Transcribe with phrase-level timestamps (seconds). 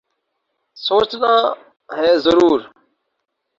[0.77, 1.33] سوچنا
[1.97, 2.59] ہے ضرور۔